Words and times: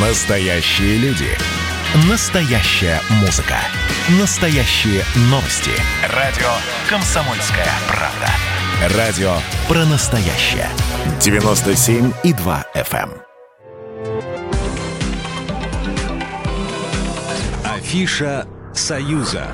Настоящие 0.00 0.96
люди. 0.98 1.26
Настоящая 2.08 3.00
музыка. 3.20 3.56
Настоящие 4.20 5.02
новости. 5.22 5.72
Радио 6.14 6.46
«Комсомольская 6.88 7.66
правда». 7.88 8.96
Радио 8.96 9.32
про 9.66 9.84
настоящее. 9.86 10.68
97,2 11.18 12.64
FM. 12.76 13.10
Афиша 17.64 18.46
«Союза». 18.72 19.48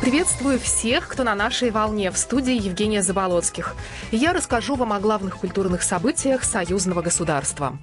Приветствую 0.00 0.58
всех, 0.58 1.08
кто 1.08 1.22
на 1.22 1.34
нашей 1.34 1.70
волне 1.70 2.10
в 2.10 2.16
студии 2.16 2.54
Евгения 2.54 3.02
Заболоцких. 3.02 3.74
Я 4.10 4.32
расскажу 4.32 4.74
вам 4.76 4.94
о 4.94 5.00
главных 5.00 5.36
культурных 5.36 5.82
событиях 5.82 6.44
союзного 6.44 7.02
государства. 7.02 7.78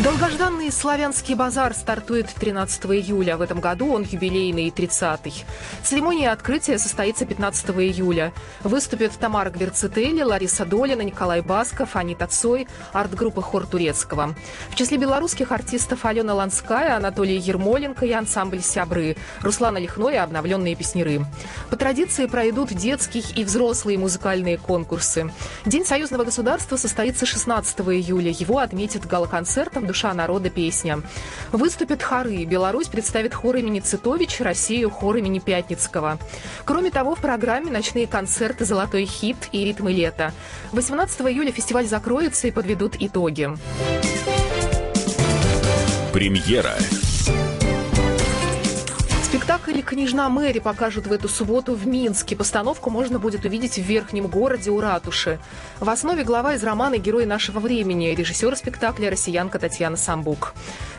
Долгожданный 0.00 0.72
славянский 0.72 1.36
базар 1.36 1.72
стартует 1.72 2.26
13 2.26 2.84
июля. 2.86 3.36
В 3.36 3.42
этом 3.42 3.60
году 3.60 3.92
он 3.92 4.02
юбилейный 4.02 4.70
30-й. 4.70 5.44
Церемония 5.84 6.32
открытия 6.32 6.80
состоится 6.80 7.24
15 7.24 7.70
июля. 7.70 8.32
Выступят 8.64 9.12
Тамара 9.12 9.50
Гверцетели, 9.50 10.20
Лариса 10.20 10.64
Долина, 10.64 11.02
Николай 11.02 11.42
Басков, 11.42 11.94
Анита 11.94 12.26
Цой, 12.26 12.66
арт-группа 12.92 13.40
«Хор 13.40 13.66
Турецкого». 13.66 14.34
В 14.70 14.74
числе 14.74 14.98
белорусских 14.98 15.52
артистов 15.52 16.04
Алена 16.04 16.34
Ланская, 16.34 16.96
Анатолий 16.96 17.38
Ермоленко 17.38 18.04
и 18.04 18.10
ансамбль 18.10 18.62
«Сябры», 18.62 19.16
Руслана 19.42 19.78
Лихной 19.78 20.14
и 20.14 20.18
обновленные 20.18 20.74
песнеры. 20.74 21.24
По 21.70 21.76
традиции 21.76 22.26
пройдут 22.26 22.70
детские 22.70 23.22
и 23.36 23.44
взрослые 23.44 23.96
музыкальные 23.96 24.58
конкурсы. 24.58 25.30
День 25.64 25.86
союзного 25.86 26.24
государства 26.24 26.76
состоится 26.76 27.26
16 27.26 27.78
июля. 27.78 28.32
Его 28.32 28.58
отметят 28.58 29.06
галоконцертом 29.06 29.83
«Душа 29.84 30.12
народа. 30.14 30.50
Песня». 30.50 31.00
Выступят 31.52 32.02
хоры. 32.02 32.44
Беларусь 32.44 32.88
представит 32.88 33.34
хор 33.34 33.56
имени 33.56 33.80
Цитович, 33.80 34.40
Россию 34.40 34.90
хор 34.90 35.16
имени 35.16 35.38
Пятницкого. 35.38 36.18
Кроме 36.64 36.90
того, 36.90 37.14
в 37.14 37.20
программе 37.20 37.70
ночные 37.70 38.06
концерты 38.06 38.64
«Золотой 38.64 39.04
хит» 39.04 39.36
и 39.52 39.64
«Ритмы 39.64 39.92
лета». 39.92 40.32
18 40.72 41.20
июля 41.22 41.52
фестиваль 41.52 41.86
закроется 41.86 42.48
и 42.48 42.50
подведут 42.50 42.96
итоги. 42.98 43.50
Премьера. 46.12 46.74
Спектакль 49.44 49.82
«Княжна 49.82 50.30
Мэри» 50.30 50.58
покажут 50.58 51.06
в 51.06 51.12
эту 51.12 51.28
субботу 51.28 51.74
в 51.74 51.86
Минске. 51.86 52.34
Постановку 52.34 52.88
можно 52.88 53.18
будет 53.18 53.44
увидеть 53.44 53.74
в 53.74 53.82
Верхнем 53.82 54.26
городе 54.26 54.70
у 54.70 54.80
ратуши. 54.80 55.38
В 55.80 55.90
основе 55.90 56.24
глава 56.24 56.54
из 56.54 56.64
романа 56.64 56.96
«Герой 56.96 57.26
нашего 57.26 57.58
времени» 57.58 58.14
режиссер 58.14 58.56
спектакля 58.56 59.10
россиянка 59.10 59.58
Татьяна 59.58 59.98
Самбук. 59.98 60.54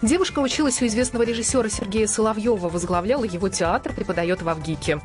Девушка 0.06 0.38
училась 0.38 0.84
у 0.84 0.86
известного 0.86 1.24
режиссера 1.24 1.68
Сергея 1.68 2.06
Соловьева, 2.06 2.70
возглавляла 2.70 3.24
его 3.24 3.50
театр, 3.50 3.92
преподает 3.92 4.44
в 4.44 4.48
Авгике. 4.48 5.00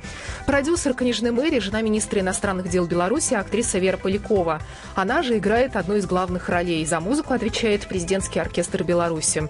Продюсер 0.47 0.93
«Княжны 0.93 1.33
Мэри»– 1.33 1.59
жена 1.61 1.81
министра 1.81 2.21
иностранных 2.21 2.69
дел 2.69 2.87
Беларуси, 2.87 3.33
актриса 3.33 3.79
Вера 3.79 3.97
Полякова. 3.97 4.59
Она 4.95 5.23
же 5.23 5.39
играет 5.39 5.77
одну 5.77 5.95
из 5.95 6.07
главных 6.07 6.51
ролей. 6.51 6.85
За 6.85 7.01
музыку 7.01 7.33
отвечает 7.33 7.89
президентский 7.89 8.41
оркестр 8.41 8.85
Беларуси. 8.85 9.45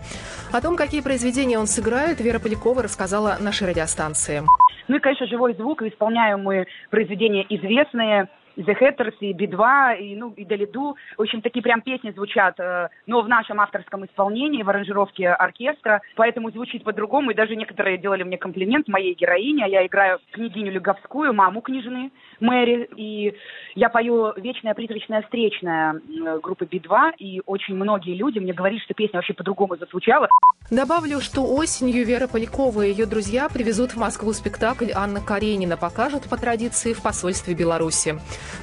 О 0.52 0.60
том, 0.60 0.76
какие 0.76 1.00
произведения 1.00 1.58
он 1.58 1.66
сыграет, 1.66 2.20
Вера 2.20 2.38
Полякова 2.38 2.84
рассказала 2.84 3.36
нашей 3.40 3.66
радиостанции. 3.66 4.44
Ну 4.86 4.96
и, 4.98 5.00
конечно, 5.00 5.26
живой 5.26 5.56
звук. 5.56 5.82
Исполняем 5.82 6.42
мы 6.42 6.66
произведения 6.90 7.44
известные, 7.48 8.28
The 8.60 8.76
Hatters 8.78 9.14
и 9.20 9.32
Би-2, 9.32 9.98
и, 9.98 10.16
ну, 10.16 10.32
и 10.36 10.44
Далиду. 10.44 10.96
В 11.16 11.22
общем, 11.22 11.42
такие 11.42 11.62
прям 11.62 11.80
песни 11.80 12.10
звучат, 12.10 12.58
э, 12.60 12.88
но 13.06 13.22
в 13.22 13.28
нашем 13.28 13.60
авторском 13.60 14.04
исполнении, 14.04 14.62
в 14.62 14.70
аранжировке 14.70 15.28
оркестра, 15.28 16.02
поэтому 16.16 16.50
звучит 16.50 16.84
по-другому. 16.84 17.30
И 17.30 17.34
даже 17.34 17.56
некоторые 17.56 17.98
делали 17.98 18.22
мне 18.22 18.38
комплимент 18.38 18.88
моей 18.88 19.14
героине. 19.14 19.64
Я 19.68 19.86
играю 19.86 20.18
княгиню 20.32 20.72
Люговскую, 20.72 21.32
маму 21.32 21.60
княжны 21.60 22.10
Мэри, 22.40 22.88
и 22.96 23.34
я 23.74 23.88
пою 23.88 24.32
«Вечная 24.36 24.74
призрачная 24.74 25.22
встречная» 25.22 25.94
э, 25.94 26.38
группы 26.40 26.66
Би-2, 26.66 27.16
и 27.18 27.42
очень 27.46 27.74
многие 27.74 28.14
люди 28.14 28.38
мне 28.38 28.52
говорят, 28.52 28.80
что 28.82 28.94
песня 28.94 29.18
вообще 29.18 29.34
по-другому 29.34 29.76
зазвучала. 29.76 30.28
Добавлю, 30.70 31.20
что 31.20 31.42
осенью 31.42 32.06
Вера 32.06 32.28
Полякова 32.28 32.82
и 32.82 32.90
ее 32.90 33.06
друзья 33.06 33.48
привезут 33.48 33.92
в 33.92 33.96
Москву 33.96 34.32
спектакль 34.32 34.92
«Анна 34.94 35.20
Каренина», 35.20 35.76
покажут 35.76 36.28
по 36.28 36.36
традиции 36.36 36.92
в 36.92 37.02
посольстве 37.02 37.54
Беларуси. 37.54 38.14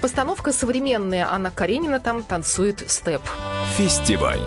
Постановка 0.02 0.52
современная. 0.52 1.28
Анна 1.32 1.52
Каренина 1.52 2.00
там 2.00 2.24
танцует 2.24 2.84
степ. 2.90 3.22
Фестиваль. 3.78 4.40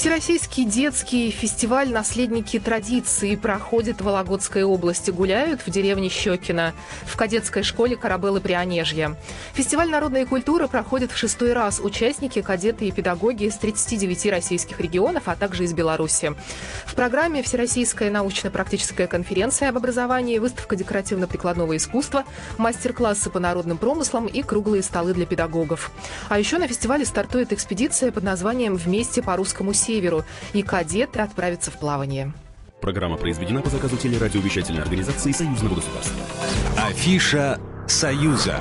Всероссийский 0.00 0.64
детский 0.64 1.30
фестиваль 1.30 1.92
«Наследники 1.92 2.58
традиции» 2.58 3.36
проходит 3.36 4.00
в 4.00 4.04
Вологодской 4.04 4.62
области. 4.62 5.10
Гуляют 5.10 5.60
в 5.60 5.70
деревне 5.70 6.08
Щекино, 6.08 6.72
в 7.04 7.18
кадетской 7.18 7.62
школе 7.62 7.96
Карабелы 7.98 8.40
Прионежья. 8.40 9.14
Фестиваль 9.52 9.90
народной 9.90 10.24
культуры 10.24 10.68
проходит 10.68 11.12
в 11.12 11.18
шестой 11.18 11.52
раз. 11.52 11.80
Участники, 11.80 12.40
кадеты 12.40 12.86
и 12.86 12.92
педагоги 12.92 13.44
из 13.44 13.58
39 13.58 14.30
российских 14.30 14.80
регионов, 14.80 15.24
а 15.26 15.36
также 15.36 15.64
из 15.64 15.74
Беларуси. 15.74 16.34
В 16.86 16.94
программе 16.94 17.42
Всероссийская 17.42 18.10
научно-практическая 18.10 19.06
конференция 19.06 19.68
об 19.68 19.76
образовании, 19.76 20.38
выставка 20.38 20.76
декоративно-прикладного 20.76 21.76
искусства, 21.76 22.24
мастер-классы 22.56 23.28
по 23.28 23.38
народным 23.38 23.76
промыслам 23.76 24.28
и 24.28 24.40
круглые 24.40 24.82
столы 24.82 25.12
для 25.12 25.26
педагогов. 25.26 25.90
А 26.30 26.38
еще 26.38 26.56
на 26.56 26.66
фестивале 26.66 27.04
стартует 27.04 27.52
экспедиция 27.52 28.10
под 28.12 28.24
названием 28.24 28.76
«Вместе 28.76 29.20
по 29.20 29.36
русскому 29.36 29.74
северу», 29.90 30.24
и 30.52 30.62
кадеты 30.62 31.20
отправятся 31.20 31.70
в 31.70 31.78
плавание. 31.78 32.32
Программа 32.80 33.16
произведена 33.16 33.60
по 33.60 33.68
заказу 33.68 33.96
телерадиовещательной 33.96 34.82
организации 34.82 35.32
Союзного 35.32 35.74
государства. 35.74 36.16
Афиша 36.78 37.60
«Союза». 37.86 38.60